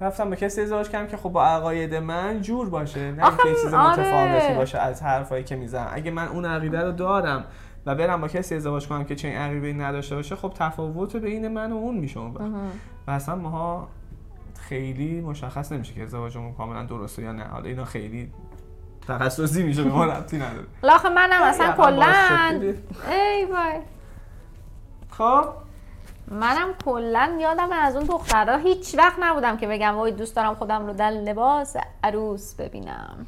[0.00, 3.12] رفتم به کسی ازدواج کردم که خب با عقاید من جور باشه.
[3.12, 3.90] نه اینکه چیز آره.
[3.90, 5.90] متفاوتی باشه از حرفایی که می‌زنم.
[5.92, 7.44] اگه من اون عقیده رو دارم
[7.86, 11.72] و برم با کسی ازدواج کنم که چنین عقیده نداشته باشه خب تفاوت بین من
[11.72, 12.20] و اون میشه.
[12.20, 13.88] و اصلا ماها
[14.58, 17.44] خیلی مشخص نمیشه که ازدواجمون کاملا درسته یا نه.
[17.44, 18.32] حالا اینا خیلی
[19.08, 20.66] تخصصی میشه به ما ربطی نداره.
[20.82, 22.14] لاخه منم اصلا کلا.
[23.10, 23.80] ای وای.
[25.10, 25.44] خب؟
[26.30, 30.86] منم کلا یادم از اون دخترها هیچ وقت نبودم که بگم وای دوست دارم خودم
[30.86, 33.26] رو در لباس عروس ببینم.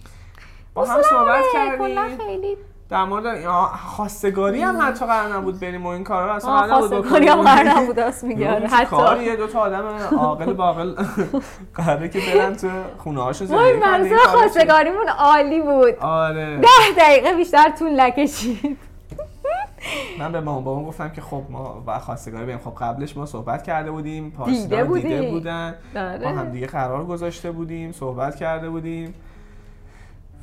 [0.74, 2.18] با هم صحبت آره، کردیم.
[2.18, 2.56] خیلی
[2.92, 6.88] در مورد خواستگاری هم حتی قرار نبود بریم و این کارا رو اصلا قرار نبود
[6.90, 7.42] خواستگاری هم.
[7.42, 9.84] قرار نبود راست میگه آره، اون چه حتی کاریه دو تا آدم
[10.18, 10.94] عاقل باقل
[11.74, 13.90] قراره که برن تو خونه هاشون زندگی کنن.
[13.90, 18.78] منظور؟ خواستگاریمون عالی بود آره ده دقیقه بیشتر طول نکشید
[20.18, 23.62] من به مامان بابام گفتم که خب ما و خواستگاری بریم خب قبلش ما صحبت
[23.62, 25.30] کرده بودیم پارسینا دیده دیده.
[25.30, 26.18] بودن آره.
[26.18, 29.14] با هم دیگه قرار گذاشته بودیم صحبت کرده بودیم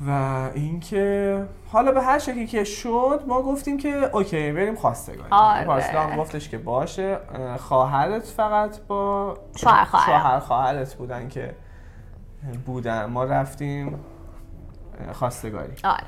[0.06, 0.10] و
[0.54, 5.30] اینکه حالا به هر شکلی که شد ما گفتیم که اوکی بریم خواستگاری.
[5.30, 5.82] آره.
[5.82, 7.18] هم گفتش که باشه.
[7.34, 10.20] اه، خواهرت فقط با شوهر خواهرم.
[10.20, 11.54] شوهر خواهرت بودن که
[12.66, 13.04] بودن.
[13.04, 14.00] ما رفتیم
[15.12, 15.72] خواستگاری.
[15.84, 16.06] آره.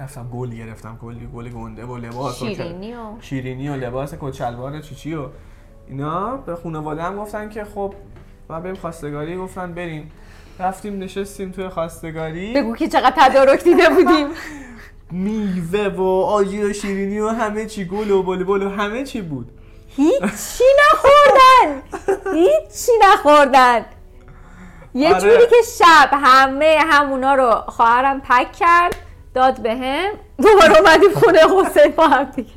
[0.00, 0.98] رفتم گل گرفتم.
[1.00, 5.26] کلی گل گنده و لباس و شیرینی و شیرینی و لباس کچلوار چیچی و
[5.86, 6.36] اینا.
[6.36, 7.94] به خانواده هم گفتن که خب
[8.50, 9.36] ما بریم خواستگاری.
[9.36, 10.10] گفتن بریم.
[10.58, 12.52] رفتیم نشستیم توی خواستگاری.
[12.52, 14.26] بگو که چقدر تدارک دیده بودیم.
[15.10, 19.52] میوه و آجیل و شیرینی و همه چی گل و بلبل و همه چی بود.
[19.88, 21.82] هیچی نخوردن.
[22.34, 23.84] هیچی نخوردن.
[24.94, 25.20] یه آره.
[25.20, 28.96] جوری که شب همه همونا رو خواهرم پک کرد
[29.34, 30.10] داد به هم.
[30.42, 32.50] دوباره اومدیم خونه حسین با هم دیگه.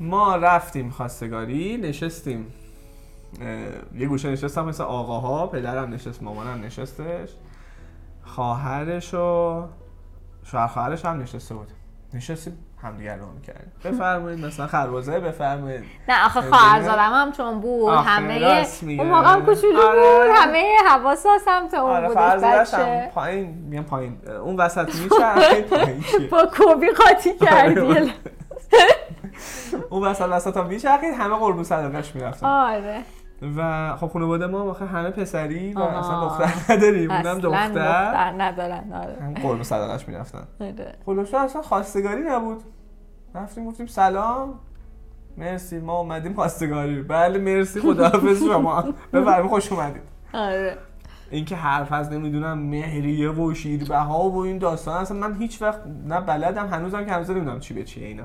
[0.00, 2.52] ما رفتیم خواستگاری نشستیم.
[3.94, 7.30] یه گوشه نشستم مثل آقاها پدرم نشست مامانم نشستش
[8.24, 9.62] خواهرش و
[10.44, 11.68] شوهر خواهرش هم نشسته بود
[12.14, 16.56] نشستیم همدیگر رو می‌کردیم بفرمایید مثلا خربازه بفرمایید نه آخه دیگه.
[16.56, 18.66] خواهر زادم هم چون بود همه.
[18.82, 20.00] اون موقع هم کوچولو آره.
[20.00, 25.64] بود همه حواسا سمت اون آره بودش بچه پایین میگم پایین اون وسط چیه؟
[26.32, 28.10] با کوبی قاطی کردی آره.
[29.90, 33.02] اون وسط وسط هم میچرخید همه قربون صدقش می‌رفتن آره
[33.56, 35.98] و خب خانواده ما آخه همه پسری و آها.
[35.98, 38.32] اصلا دختر نداریم اونم اصلا دختر دختر.
[38.42, 39.16] ندارن آره.
[39.20, 40.44] هم قربون صدقش می‌رفتن.
[41.06, 42.62] خلاصه اصلا خواستگاری نبود.
[43.34, 44.54] رفتیم گفتیم سلام.
[45.36, 47.02] مرسی ما اومدیم خواستگاری.
[47.02, 48.84] بله مرسی خداحافظ شما.
[49.12, 50.02] بفرمایید خوش اومدید.
[50.34, 50.76] آره.
[51.30, 56.20] اینکه حرف از نمی‌دونم مهریه و شیربها و این داستان اصلا من هیچ وقت نه
[56.20, 58.24] بلدم هنوزم که هنوز نمی‌دونم چی به چیه اینا.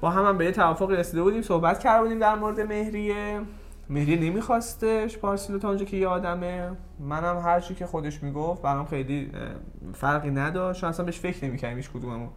[0.00, 3.40] با هم, هم به یه توافق رسیده بودیم صحبت کرده بودیم در مورد مهریه.
[3.90, 9.32] مهریه نمیخواستش پارسیلو تا اونجا که یادمه منم هر چی که خودش می‌گفت برام خیلی
[9.94, 10.84] فرقی نداشت.
[10.84, 12.28] اصلا بهش فکر نمی‌کردیم هیچ کدوممون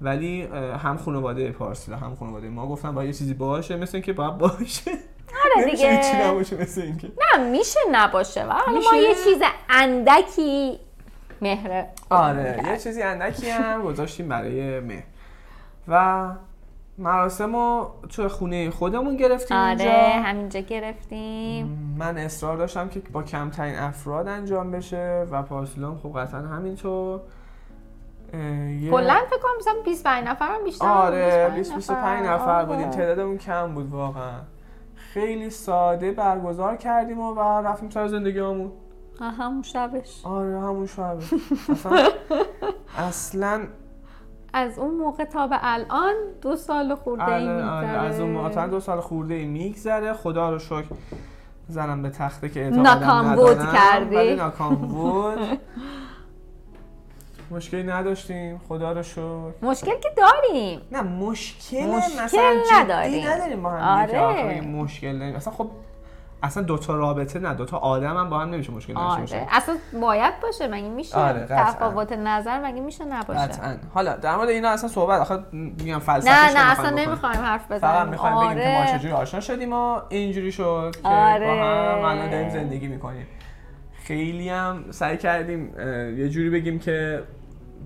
[0.00, 0.42] ولی
[0.82, 4.90] هم خانواده پارسیلا هم خانواده ما گفتن باید یه چیزی باشه مثل اینکه باید باشه.
[5.56, 5.96] آره دیگه.
[5.96, 7.12] هیچی نباشه مثل اینکه.
[7.36, 8.44] نه میشه نباشه.
[8.44, 8.96] و ما.
[8.96, 10.78] یه چیز اندکی
[11.42, 15.04] مهره آره یه چیزی اندکی هم گذاشتیم برای مه
[15.88, 16.28] و
[16.98, 20.28] مراسم رو توی خونه خودمون گرفتیم آره اینجا.
[20.28, 21.94] همینجا گرفتیم.
[21.98, 27.20] من اصرار داشتم که با کمترین افراد انجام بشه و پارسیلام خب قطعا همینطور.
[28.90, 32.50] کلا فکر کنم مثلا 25 نفر هم بیشتر آره 25 20 25 نفر.
[32.50, 32.66] آره.
[32.66, 32.90] بودیم.
[32.90, 34.40] تعدادمون کم بود واقعا.
[34.94, 38.72] خیلی ساده برگزار کردیم و, و رفتیم سر زندگیمون
[39.20, 40.20] همون شبش.
[40.24, 41.04] آره همون شبه
[41.72, 42.08] اصلا
[42.98, 43.66] اصلا
[44.52, 47.88] از اون موقع تا به الان دو سال خورده ای آره، میگذره.
[48.06, 50.12] از اون موقع تا دو سال خورده ای میگذره.
[50.12, 50.84] خدا رو شکر
[51.68, 54.34] زنم به تخته که اعتقادم ناکام بود کردی.
[54.34, 55.38] ناکام بود.
[57.50, 58.60] مشکلی نداشتیم.
[58.68, 59.52] خدا رو شکر.
[59.62, 60.80] مشکل که داریم.
[60.92, 63.28] نه مشکل, مشکل مثلا نداریم.
[63.28, 64.60] نداریم با هم آره.
[64.60, 65.34] مشکل داریم.
[65.36, 65.70] اصلا خب
[66.42, 69.36] اصلا دوتا رابطه نه دوتا آدم هم با هم نمیشه مشکل داشته باشه.
[69.36, 71.46] آره اصلا باید باشه مگه میشه آره،.
[71.48, 73.76] تفاوت نظر مگه میشه نباشه؟ قطعا.
[73.94, 77.80] حالا در مورد اینا اصلا صحبت آخه میگم فلسفه نه نه اصلا نمی‌خوایم حرف بزنیم.
[77.80, 78.98] فقط می‌خوایم بگیم که ما آره.
[78.98, 81.46] چجوری آشنا شدیم و اینجوری شد که آره.
[81.46, 83.26] با هم الان داریم زندگی می‌کنیم.
[84.04, 85.74] خیلی هم سعی کردیم
[86.18, 87.22] یه جوری بگیم که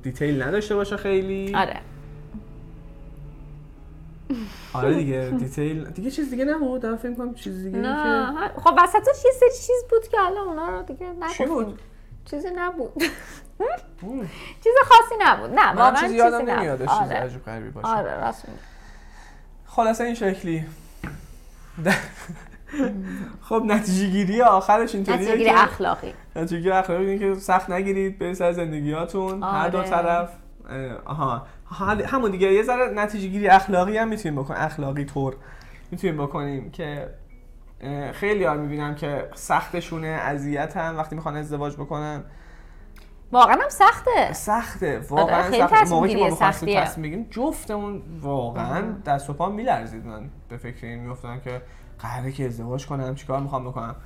[0.03, 1.55] دیتیل نداشته باشه خیلی.
[1.57, 1.77] آره.
[4.73, 8.75] آره دیگه دیتیل دیگه چیز دیگه نبود دارم فکر کنم چیز دیگه نه که خب
[8.79, 11.87] وسطش یه سری چیز بود که الان اونا رو دیگه چی بود؟ نگفتیم
[12.25, 12.93] چیزی نبود.
[14.65, 16.51] چیز خاصی نبود نه من واقعا چیزی یادم نبود.
[16.51, 17.17] نمیادش چیز آره.
[17.17, 18.61] عجیب غریبی باشه آره راست میگی
[19.67, 20.65] خلاصه این شکلی
[23.49, 28.19] خب نتیجه گیری آخرش اینطوریه نتیجه گیری اخلاقی نتیجه گیری اخلاقی اینه که سخت نگیرید
[28.19, 29.89] برید سر زندگیاتون هر دو آره.
[29.89, 30.31] طرف
[31.05, 31.47] آها
[32.07, 35.37] همون دیگه یه ذره نتیجه گیری اخلاقی هم می‌تونیم بکنیم اخلاقی طور
[35.91, 37.09] می‌تونیم بکنیم که
[38.13, 42.25] خیلی ها می‌بینم که سختشونه اذیت هم وقتی می‌خوان ازدواج بکنن.
[43.33, 44.33] واقعا هم سخته.
[44.33, 45.77] سخته واقعا آره، خیلی سخته.
[45.77, 46.37] تصمیم موقعی که ما.
[46.81, 50.07] تصمیم بگیریم جفتمون واقعا دست و پا میلرزید.
[50.07, 51.63] من به فکر این میفتم که
[51.99, 53.97] قراره که ازدواج کنم چیکار می‌خوام بکنم.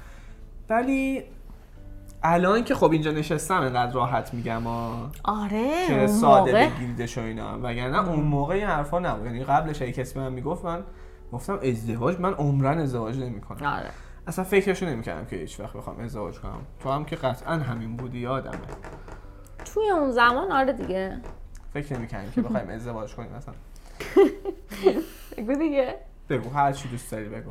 [0.68, 1.24] ولی
[2.28, 6.68] الان که خب اینجا نشستم انقدر راحت میگم ها آره که ساده موقع.
[6.68, 7.58] بگیریدش و اینا.
[7.62, 9.26] وگرنه اون موقع این حرفا نبود.
[9.26, 10.82] یعنی قبلش اگه کسی من می‌گفت من
[11.32, 13.66] گفتم ازدواج من عمرن ازدواج نمی‌کنم.
[13.66, 13.90] آره.
[14.26, 16.60] اصلا فکرشو نمی‌کردم که هیچ وقت بخوام ازدواج کنم.
[16.80, 18.58] تو هم که قطعا همین بودی یادمه.
[19.64, 21.20] توی اون زمان آره دیگه.
[21.74, 23.54] فکر نمی‌کردیم که بخوایم ازدواج کنیم مثلا
[25.38, 25.94] بگو دیگه.
[26.28, 27.50] بگو هر چی دوست داری بگو.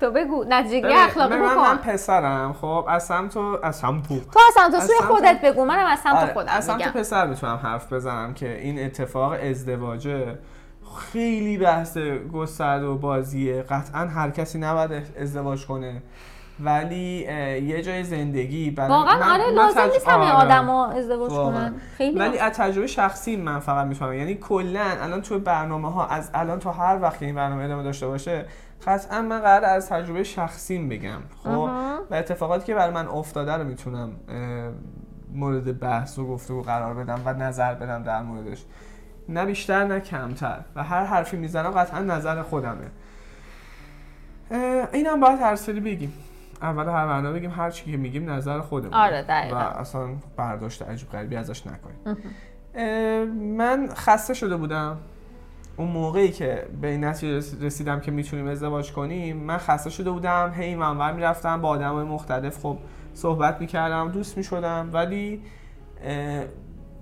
[0.00, 1.76] تو بگو نتیجه گیری ببین، اخلاقی من, من بکن.
[1.92, 4.40] پسرم خب؟ از سمت و از سمت تو تو
[4.76, 7.92] از سوی سمت- خودت بگو منم از سمت آره، خودم از سمت پسر می‌تونم حرف
[7.92, 10.38] بزنم که این اتفاق ازدواجه
[11.12, 11.98] خیلی بحث
[12.32, 13.62] گسترده و بازیه.
[13.62, 16.02] قطعا هر کسی نباید ازدواج کنه.
[16.60, 16.96] ولی
[17.66, 20.44] یه جای زندگی برای واقعا من- آره لازم تج- نیست همه آره.
[20.46, 21.52] آدما ازدواج واقعا.
[21.68, 21.74] کنن.
[21.96, 26.30] خیلی ولی از تجربه شخصی من فقط می‌فهمم یعنی کلا الان تو برنامه ها از
[26.34, 28.44] الان تا هر وقت این برنامه ادامه داشته باشه
[28.86, 31.20] قطعا من قرار از تجربه شخصیم بگم.
[31.44, 31.70] خب.
[32.10, 34.10] و اتفاقاتی که برای من افتاده رو می‌تونم
[35.32, 38.64] مورد بحث و گفتگو قرار بدم و نظر بدم در موردش.
[39.28, 40.60] نه بیشتر نه کمتر.
[40.76, 42.90] و هر حرفی می‌زنم قطعا نظر خودمه.
[44.92, 46.12] اینم باید هر سری بگیم.
[46.62, 48.94] اول هر برنامه بگیم هر چی که میگیم نظر خودمون.
[48.94, 49.56] آره، دقیقاً.
[49.56, 52.16] و اصلا برداشت عجیب غریبی ازش نکنیم.
[53.56, 54.98] من خسته شده بودم.
[55.76, 60.52] اون موقعی که به نتیجه رس- رسیدم که می‌تونیم ازدواج کنیم من خسته شده بودم
[60.56, 62.78] هی منور می‌رفتم با آدم مختلف خب
[63.14, 65.42] صحبت می‌کردم دوست می‌شدم ولی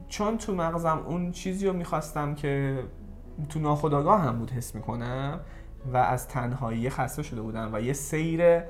[0.08, 2.78] چون تو مغزم اون چیزی رو می‌خواستم که
[3.48, 5.40] تو ناخودآگاه هم بود حس می‌کنم
[5.92, 8.60] و از تنهایی خسته شده بودم و یه سیر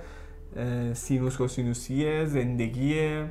[0.92, 3.22] سینوس و سینوسی زندگی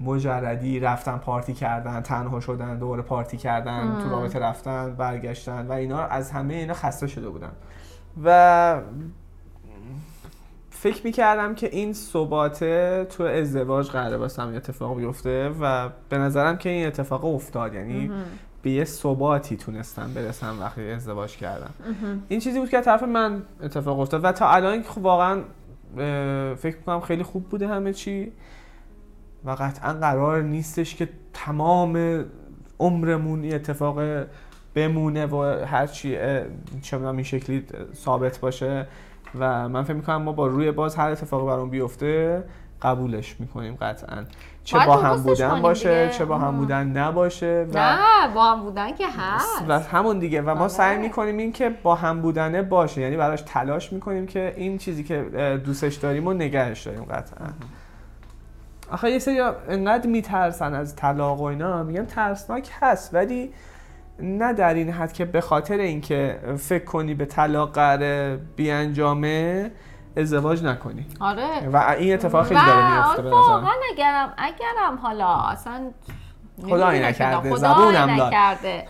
[0.00, 6.02] مجردی رفتن پارتی کردن تنها شدن دوباره پارتی کردن تو رابطه رفتن برگشتن و اینا
[6.02, 7.52] از همه اینا خسته شده بودم.
[8.24, 8.80] و
[10.70, 16.68] فکر می‌کردم که این ثباته تو ازدواج قراره واسم اتفاق بیفته و به نظرم که
[16.68, 17.74] این اتفاق افتاد.
[17.74, 18.10] یعنی
[18.62, 21.70] به یه ثباتی تونستم برسم وقتی ازدواج کردم.
[22.28, 25.42] این چیزی بود که طرف من اتفاق افتاد و تا الان خب واقعا
[26.56, 28.32] فکر می‌کنم خیلی خوب بوده همه چی.
[29.44, 32.24] و قطعا قرار نیستش که تمام
[32.78, 34.00] عمرمون این اتفاق
[34.74, 36.42] بمونه و هرچی اه،
[36.82, 38.86] چه این شکلی ثابت باشه.
[39.38, 42.44] و من فکر می‌کنم ما با روی باز هر اتفاقی برام بیفته
[42.82, 44.24] قبولش می‌کنیم قطعا.
[44.64, 46.18] چه با هم بودن باشه دیگه.
[46.18, 46.56] چه با هم.
[46.56, 49.64] بودن نباشه و نه با هم بودن که هست.
[49.68, 50.42] و همون دیگه.
[50.42, 50.68] و ما آره.
[50.68, 53.00] سعی می‌کنیم این که با هم بودنه باشه.
[53.00, 55.22] یعنی براش تلاش می‌کنیم که این چیزی که
[55.64, 57.46] دوستش داریم و نگهش داریم قطعا.
[58.92, 63.52] آخه یه سری انقدر میترسن از طلاق و اینا میگم ترسناک هست ولی
[64.18, 69.70] نه در این حد که به خاطر اینکه فکر کنی به طلاق قراره بیانجامه
[70.16, 71.06] ازدواج نکنی.
[71.20, 71.68] آره.
[71.72, 75.90] و این اتفاق خیلی داره میفته به واقعا اگرم اگرم حالا اصلا
[76.68, 78.10] خدایی نکرده، زبونم.
[78.10, 78.86] نکرده.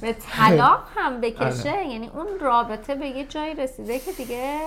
[0.00, 4.58] به طلاق هم بکشه یعنی اون رابطه به یه جایی رسیده که دیگه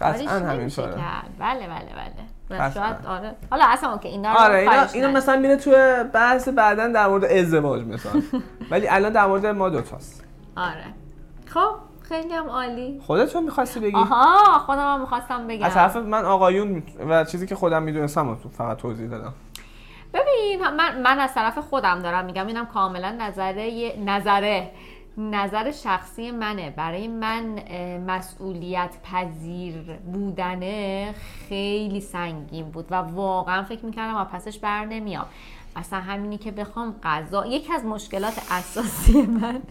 [0.00, 0.94] قطعا همینطوره.
[1.38, 2.37] بله بله بله.
[2.48, 3.34] شاید آره.
[3.50, 5.10] حالا اصلا اوکی اینا رو آره اینا, اینا.
[5.10, 8.22] مثلا میره توی بحث بعدا در مورد ازدواج مثلا.
[8.70, 10.24] ولی الان در مورد ما دوتاست.
[10.56, 10.84] آره.
[11.46, 11.70] خب
[12.08, 13.00] خیلی هم عالی.
[13.06, 15.66] خودتون می‌خواستی بگی؟ آها خودم هم می‌خواستم بگم.
[15.66, 19.34] از طرف من آقایون و چیزی که خودم می‌دونستم تو فقط توضیح دادم.
[20.14, 24.70] ببین من, من از طرف خودم دارم میگم اینم کاملا نظره نظره
[25.18, 26.70] نظر شخصی منه.
[26.70, 27.44] برای من
[28.06, 29.74] مسئولیت پذیر
[30.12, 31.14] بودنه
[31.48, 35.26] خیلی سنگین بود و واقعا فکر می‌کردم از پسش بر نمیام.
[35.76, 39.62] اصلا همینی که بخوام غذا یکی از مشکلات اساسی من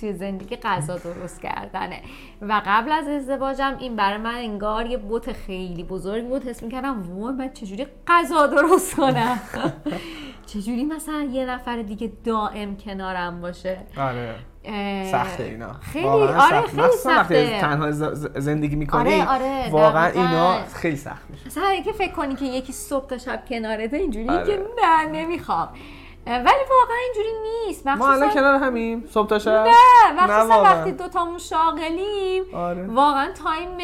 [0.00, 2.02] توی زندگی غذا درست کردنه.
[2.42, 6.48] و قبل از ازدواجم این برای من انگار یه بوت خیلی بزرگی بود.
[6.48, 9.40] حس می‌کردم وای من چجوری غذا درست کنم؟
[10.52, 14.34] چجوری مثلا یه نفر دیگه دائم کنارم باشه آره
[15.12, 16.66] سخته اینا خیلی آره سخت.
[16.66, 17.90] خیلی مخصوصاً وقتی سخته تنها
[18.40, 20.06] زندگی می‌کنی آره، آره، واقعا.
[20.06, 24.28] اینا خیلی سخت میشه مثلا اگه فکر کنی که یکی صبح تا شب کنارته اینجوری
[24.28, 24.46] آره.
[24.46, 25.68] که نه نمی‌خوام
[26.26, 27.32] ولی واقعا اینجوری
[27.66, 30.62] نیست ما الان مخصوصا کنار همیم صبح تا شب نه مخصوصا واقعاً.
[30.62, 33.78] وقتی دوتامون شاغلیم آره واقعا تایم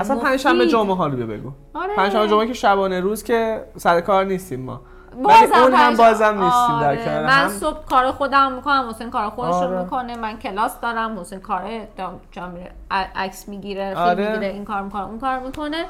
[0.00, 0.28] اصلا مفید.
[0.28, 1.96] پنجشنبه جمعه ها رو بگو آره.
[1.96, 4.80] پنجشنبه جمعه که شبانه روز که سر کار نیستیم ما
[5.22, 7.04] بازم اون هم بازم نیستیم در آره.
[7.04, 9.82] کنار من هم صبح کار خودم می‌کنم حسین کار خودش رو آره.
[9.82, 11.62] می‌کنه من کلاس دارم حسین کار
[11.96, 12.70] دام- جا میره
[13.14, 14.28] عکس می‌گیره فیلم آره.
[14.28, 15.84] می‌گیره این کار می‌کنه اون کار می‌کنه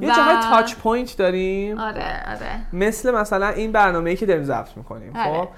[0.00, 5.16] یه جاهای touch point داریم آره آره مثل مثلا این برنامه‌ای که داریم ضبط می‌کنیم
[5.16, 5.32] آره.
[5.40, 5.48] خب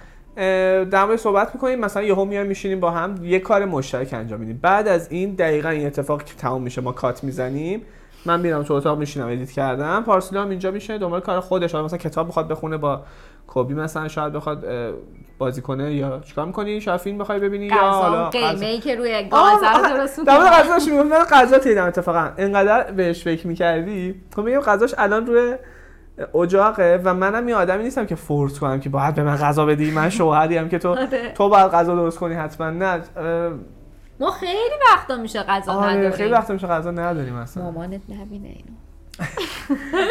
[0.90, 4.58] در مورد صحبت می‌کنیم مثلا یهو میایم میشینیم با هم یه کار مشترک انجام میدیم
[4.62, 7.82] بعد از این دقیقا این اتفاق که تمام میشه ما cut می‌زنیم
[8.26, 10.02] من میرم تو اتاق میشینم edit کردم.
[10.02, 11.72] پارسیلا هم اینجا میشه دنبال کار خودش.
[11.72, 13.02] حالا مثلا کتاب بخواد بخونه با
[13.46, 14.64] کوبی مثلا شاید بخواد
[15.38, 18.30] بازی کنه یا چیکار می‌کنی؟ شاید فیلم بخوای ببینی یا حالا.
[18.30, 19.28] قیمه که روی رو
[19.96, 22.30] درست در می‌کنه غذاش میگم من غذا تیدم اتفاقا.
[22.38, 24.14] انقدر بهش فکر می‌کردی.
[24.36, 25.54] خب میگم غذاش الان روی
[26.34, 29.90] اجاقه و منم یه آدمی نیستم که فورس کنم که باید به من غذا بدی.
[29.90, 31.32] من شوهری هم که تو آره.
[31.34, 33.00] تو باید غذا درست کنی حتما نه.
[34.20, 36.10] ما خیلی وقتا میشه غذا آره نداریم.
[36.10, 37.62] خیلی وقت میشه غذا نداریم اصلا.
[37.62, 38.72] مامانت نبینه اینو.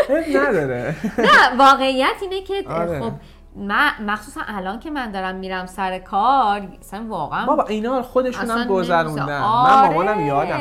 [0.10, 0.96] عیب نداره.
[1.18, 3.00] نه واقعیت اینه که آره.
[3.00, 3.12] خب
[3.56, 8.68] من مخصوصا الان که من دارم میرم سر کار اصلا واقعا بابا اینا خودشون هم
[8.68, 9.26] گذروندن.
[9.26, 9.90] من آره.
[9.90, 10.60] مامانم یادم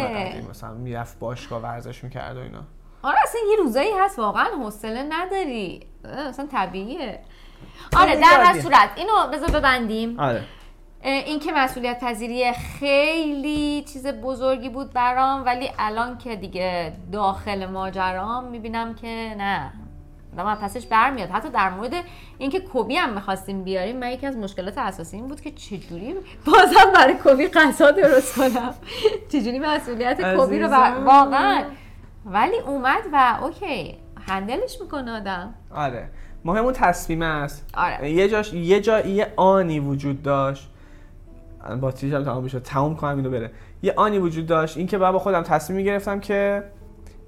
[0.51, 2.63] مثلا می‌رفت باشگاه ورزش می‌کرد و اینا.
[3.03, 5.87] آره اصلا یه روزایی هست واقعا حوصله نداری.
[6.29, 7.21] اصلا طبیعیه.
[7.97, 8.61] آره در هر.
[8.61, 8.91] صورت.
[8.97, 10.21] اینو بذار ببندیم.
[10.21, 10.43] آره.
[11.05, 18.45] این که مسئولیت پذیری خیلی چیز بزرگی بود برام ولی الان که دیگه داخل ماجرام
[18.45, 19.73] می‌بینم که نه.
[20.39, 21.31] از پسش برمیاد.
[21.31, 21.93] حتی در مورد
[22.39, 26.15] اینکه کوبی هم می‌خواستیم بیاریم من یکی از مشکلات اساسی این بود که چجوری
[26.47, 28.75] بازم برای کوبی غذا درست کنم.
[29.33, 31.05] چجوری مسئولیت کوبی رو بر...
[31.05, 31.65] واقعا.
[32.27, 35.55] ولی اومد و اوکی هندلش می‌کنه آدم.
[35.75, 36.09] آره.
[36.45, 37.71] مهم اون تصمیم است.
[37.75, 38.11] آره.
[38.11, 40.71] یه جاش یه جا یه آنی وجود داشت.
[41.81, 43.51] باتریش هم تمام میشه تمام کنم اینو بره.
[43.83, 44.77] یه آنی وجود داشت.
[44.77, 46.63] این که بعد با خودم تصمیم می‌گرفتم که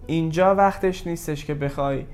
[0.07, 2.05] اینجا وقتش نیستش که بخوای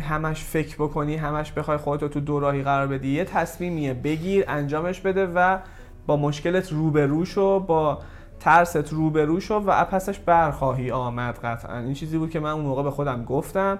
[0.00, 3.08] همش فکر بکنی همش بخوای خودتو تو دو راهی قرار بدی.
[3.08, 3.94] یه تصمیمیه.
[3.94, 5.58] بگیر انجامش بده و
[6.06, 7.98] با مشکلت روبرو شو با
[8.40, 11.78] ترست روبرو شو و پسش برخواهی آمد قطعا.
[11.78, 13.78] این چیزی بود که من اون موقع به خودم گفتم.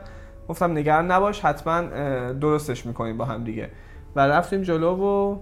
[0.49, 1.81] گفتم نگران نباش حتما
[2.33, 3.71] درستش می‌کنیم با هم دیگه.
[4.17, 5.39] و رفتیم جلو و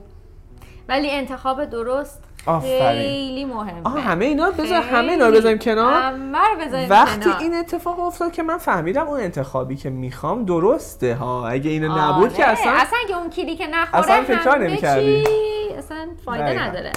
[0.89, 2.79] ولی انتخاب درست آفرین.
[2.79, 4.83] خیلی مهمه آها همه اینا بذار.
[4.83, 7.39] همه اینا رو بذاریم کنار همه رو بذاریم وقتی کنار.
[7.39, 12.03] این اتفاق افتاد که من فهمیدم اون انتخابی که می‌خوام درسته ها اگه اینو آره.
[12.09, 15.25] نبود که اصلا اصلا که اون کلیک نخوره اصلا فکر نمی‌کردی.
[15.25, 16.63] چی اصلا فایده.
[16.63, 16.93] نداره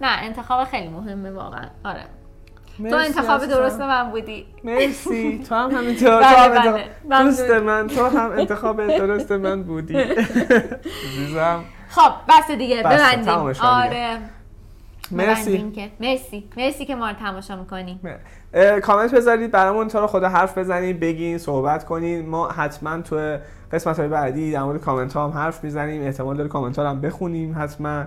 [0.00, 2.04] نه انتخاب خیلی مهمه واقعا آره
[2.90, 3.46] تو انتخاب.
[3.46, 6.28] درست من بودی مرسی تو هم همینطور بله،
[6.62, 7.22] تو هم بله.
[7.22, 9.96] دوست من تو هم انتخاب درست من بودی
[11.08, 13.54] عزیزم خب بس دیگه ببندیم.
[13.62, 14.18] آره
[15.12, 15.70] مرسی.
[15.70, 15.90] که.
[16.00, 16.48] مرسی.
[16.56, 18.00] مرسی که ما رو تماشا می‌کنی.
[18.54, 22.26] اه، کامنت بذارید برامون تا رو خدا حرف بزنید بگین صحبت کنین.
[22.26, 23.38] ما حتما تو
[23.72, 26.02] قسمت های بعدی در مورد کامنت ها هم حرف می‌زنیم.
[26.02, 28.04] احتمال داره کامنت ها هم بخونیم حتما.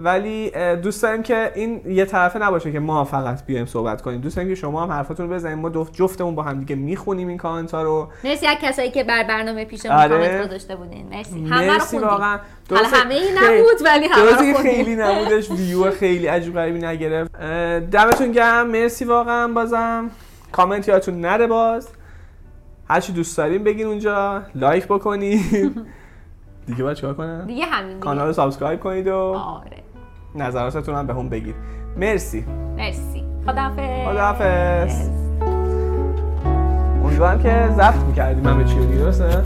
[0.00, 4.20] ولی دوست داریم که این یه طرفه نباشه که ما فقط بیایم صحبت کنیم.
[4.20, 5.58] دوست داریم که شما هم حرفاتون رو بزنیم.
[5.58, 8.08] ما جفتمون با هم دیگه می‌خونیم این کامنت ها رو.
[8.24, 10.08] مرسی از کسایی که بر برنامه پیشمون آره.
[10.08, 11.06] کامنت گذاشته بودین.
[11.10, 11.44] مرسی.
[11.46, 12.08] همه رو خوندیم.
[12.08, 12.38] واقعا.
[12.70, 14.54] حالا همه ای خیلی- نبود ولی همه رو خوندیم.
[14.54, 15.50] خیلی نبودش.
[15.50, 17.36] ویو خیلی عجیب غریبی نگرفت.
[17.90, 18.66] دمتون گرم.
[18.70, 20.10] مرسی واقعا بازم.
[20.52, 21.88] کامنت یادتون نره باز.
[22.88, 24.42] هرچی دوست داریم بگین اونجا.
[24.54, 25.40] like بکنید
[26.66, 29.77] دیگه باید چیکار کنم؟ دیگه همین کانال رو subscribe کنید و آره.
[30.42, 31.54] نظراتتون هم بهم بگید.
[31.96, 32.44] مرسی.
[32.76, 33.24] مرسی.
[33.46, 34.08] خداحافظ.
[34.08, 35.08] خداحافظ.
[37.04, 39.42] امیدوارم که ضبط می‌کردیم همه چی رو درسته؟